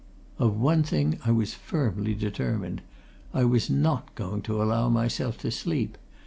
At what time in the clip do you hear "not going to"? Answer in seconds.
3.69-4.59